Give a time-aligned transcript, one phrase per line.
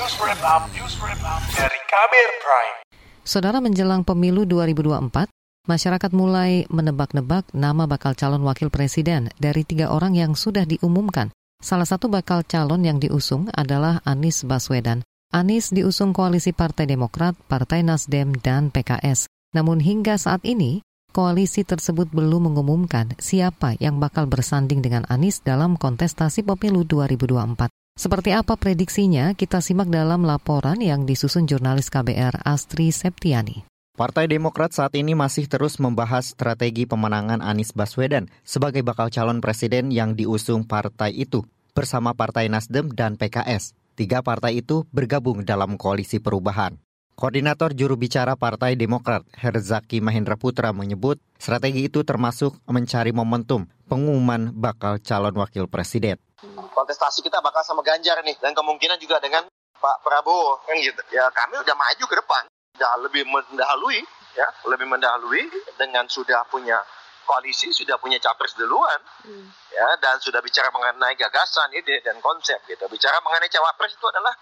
[0.00, 0.64] News Wrap Up,
[1.60, 2.76] dari Kabir Prime.
[3.20, 5.28] Saudara menjelang pemilu 2024,
[5.68, 11.28] masyarakat mulai menebak-nebak nama bakal calon wakil presiden dari tiga orang yang sudah diumumkan.
[11.60, 15.04] Salah satu bakal calon yang diusung adalah Anies Baswedan.
[15.36, 19.28] Anies diusung koalisi Partai Demokrat, Partai Nasdem, dan PKS.
[19.52, 20.80] Namun hingga saat ini,
[21.12, 27.68] koalisi tersebut belum mengumumkan siapa yang bakal bersanding dengan Anies dalam kontestasi pemilu 2024.
[28.00, 29.36] Seperti apa prediksinya?
[29.36, 33.68] Kita simak dalam laporan yang disusun jurnalis KBR Astri Septiani.
[33.92, 39.92] Partai Demokrat saat ini masih terus membahas strategi pemenangan Anies Baswedan sebagai bakal calon presiden
[39.92, 41.44] yang diusung partai itu
[41.76, 43.76] bersama Partai Nasdem dan PKS.
[44.00, 46.80] Tiga partai itu bergabung dalam koalisi perubahan.
[47.20, 54.56] Koordinator juru bicara Partai Demokrat, Herzaki Mahendra Putra menyebut strategi itu termasuk mencari momentum pengumuman
[54.56, 56.16] bakal calon wakil presiden
[56.72, 59.44] kontestasi kita bakal sama Ganjar nih dan kemungkinan juga dengan
[59.80, 61.00] Pak Prabowo kan gitu.
[61.12, 62.42] Ya kami udah maju ke depan,
[62.76, 64.00] udah lebih mendahului
[64.36, 65.48] ya, lebih mendahului
[65.80, 66.80] dengan sudah punya
[67.30, 69.00] koalisi, sudah punya capres duluan.
[69.22, 69.46] Hmm.
[69.70, 72.90] Ya, dan sudah bicara mengenai gagasan, ide dan konsep gitu.
[72.90, 74.34] Bicara mengenai cawapres itu adalah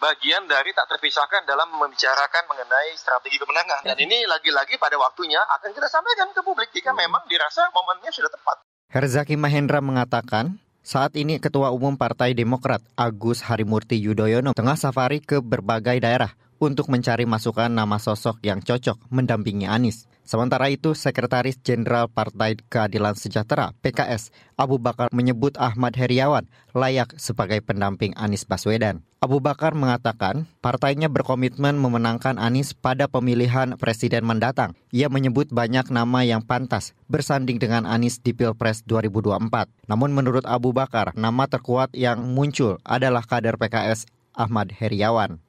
[0.00, 3.86] bagian dari tak terpisahkan dalam membicarakan mengenai strategi kemenangan.
[3.86, 6.98] Dan ini lagi-lagi pada waktunya akan kita sampaikan ke publik jika hmm.
[7.04, 8.64] memang dirasa momennya sudah tepat.
[8.92, 15.38] Herzaki Mahendra mengatakan, saat ini Ketua Umum Partai Demokrat Agus Harimurti Yudhoyono tengah safari ke
[15.38, 20.06] berbagai daerah untuk mencari masukan nama sosok yang cocok mendampingi Anies.
[20.22, 27.58] Sementara itu, Sekretaris Jenderal Partai Keadilan Sejahtera (PKS) Abu Bakar menyebut Ahmad Heriawan layak sebagai
[27.66, 29.02] pendamping Anies Baswedan.
[29.18, 34.78] Abu Bakar mengatakan partainya berkomitmen memenangkan Anies pada pemilihan presiden mendatang.
[34.94, 39.66] Ia menyebut banyak nama yang pantas bersanding dengan Anies di Pilpres 2024.
[39.90, 44.06] Namun menurut Abu Bakar, nama terkuat yang muncul adalah kader PKS
[44.38, 45.42] Ahmad Heriawan.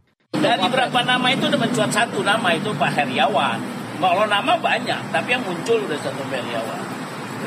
[0.43, 3.59] Dari beberapa nama itu ada mencuat satu nama itu Pak Heriawan
[4.03, 6.83] kalau nama banyak, tapi yang muncul udah satu Meriawan.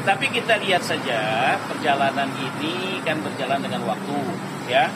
[0.00, 4.16] Tetapi kita lihat saja perjalanan ini kan berjalan dengan waktu,
[4.64, 4.88] ya.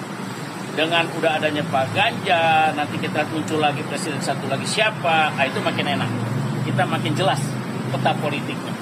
[0.72, 5.60] Dengan udah adanya Pak Ganjar, nanti kita muncul lagi presiden satu lagi siapa, nah itu
[5.60, 6.10] makin enak.
[6.64, 7.44] Kita makin jelas
[7.92, 8.72] peta politiknya.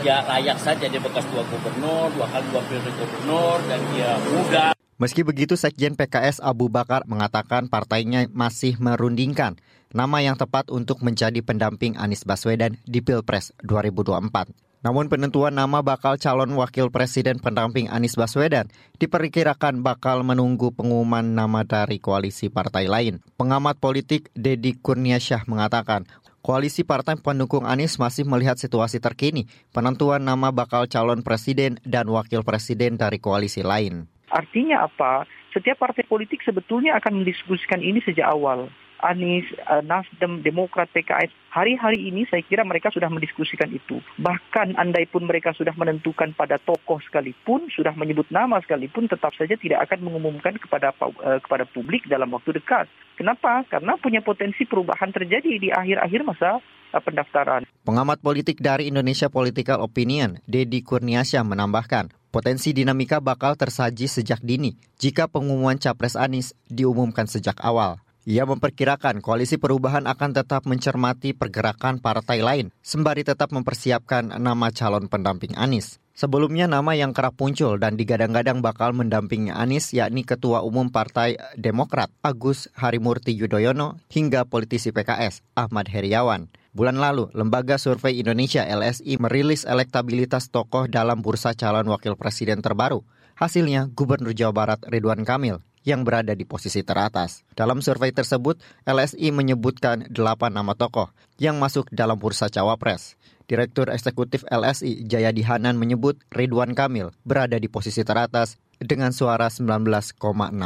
[0.00, 4.73] Ya layak saja dia bekas dua gubernur, dua kali dua periode gubernur, dan dia muda.
[5.04, 9.60] Meski begitu, Sekjen PKS Abu Bakar mengatakan partainya masih merundingkan
[9.92, 14.48] nama yang tepat untuk menjadi pendamping Anies Baswedan di Pilpres 2024.
[14.80, 21.68] Namun penentuan nama bakal calon wakil presiden pendamping Anies Baswedan diperkirakan bakal menunggu pengumuman nama
[21.68, 23.20] dari koalisi partai lain.
[23.36, 26.08] Pengamat politik Dedi Kurniasyah mengatakan,
[26.40, 32.40] koalisi partai pendukung Anies masih melihat situasi terkini, penentuan nama bakal calon presiden dan wakil
[32.40, 34.13] presiden dari koalisi lain.
[34.34, 35.22] Artinya apa?
[35.54, 38.66] Setiap partai politik sebetulnya akan mendiskusikan ini sejak awal.
[39.02, 43.98] Anies, uh, Nasdem, Demokrat, PKS, hari-hari ini saya kira mereka sudah mendiskusikan itu.
[44.18, 49.54] Bahkan andai pun mereka sudah menentukan pada tokoh sekalipun, sudah menyebut nama sekalipun, tetap saja
[49.58, 52.86] tidak akan mengumumkan kepada uh, kepada publik dalam waktu dekat.
[53.14, 53.62] Kenapa?
[53.70, 57.62] Karena punya potensi perubahan terjadi di akhir-akhir masa uh, pendaftaran.
[57.84, 64.74] Pengamat politik dari Indonesia Political Opinion, Dedi Kurniasya menambahkan, potensi dinamika bakal tersaji sejak dini
[64.98, 68.00] jika pengumuman Capres Anies diumumkan sejak awal.
[68.24, 75.12] Ia memperkirakan koalisi perubahan akan tetap mencermati pergerakan partai lain, sembari tetap mempersiapkan nama calon
[75.12, 76.00] pendamping Anies.
[76.16, 82.08] Sebelumnya nama yang kerap muncul dan digadang-gadang bakal mendampingi Anies yakni Ketua Umum Partai Demokrat
[82.24, 86.48] Agus Harimurti Yudhoyono hingga politisi PKS Ahmad Heriawan.
[86.72, 93.04] Bulan lalu, Lembaga Survei Indonesia LSI merilis elektabilitas tokoh dalam bursa calon wakil presiden terbaru.
[93.36, 97.44] Hasilnya, Gubernur Jawa Barat Ridwan Kamil yang berada di posisi teratas.
[97.52, 98.58] Dalam survei tersebut,
[98.88, 103.20] LSI menyebutkan delapan nama tokoh yang masuk dalam bursa cawapres.
[103.44, 110.16] Direktur Eksekutif LSI Jayadi Hanan menyebut Ridwan Kamil berada di posisi teratas dengan suara 19,6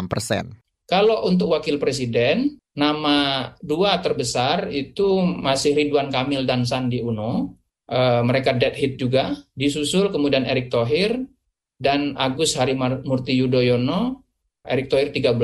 [0.07, 0.55] persen.
[0.89, 7.59] Kalau untuk wakil presiden, nama dua terbesar itu masih Ridwan Kamil dan Sandi Uno.
[7.85, 9.37] E, mereka dead hit juga.
[9.53, 11.29] Disusul kemudian Erick Thohir
[11.77, 14.28] dan Agus Harimurti Yudhoyono
[14.65, 15.35] Erick Thohir 13,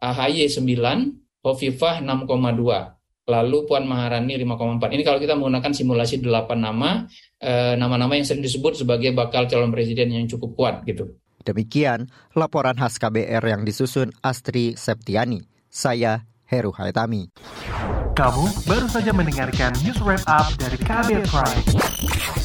[0.00, 2.96] AHY 9, Hovifah 6,2.
[3.26, 4.94] Lalu Puan Maharani 5,4.
[4.94, 7.10] Ini kalau kita menggunakan simulasi 8 nama,
[7.42, 11.10] eh, nama-nama yang sering disebut sebagai bakal calon presiden yang cukup kuat gitu.
[11.42, 15.46] Demikian laporan khas KBR yang disusun Astri Septiani.
[15.70, 17.30] Saya Heru Haitami.
[18.16, 21.62] Kamu baru saja mendengarkan news wrap up dari KBR Prime.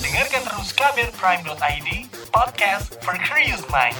[0.03, 1.89] Dengarkan terus kbrprime.id,
[2.29, 3.95] podcast for curious mind.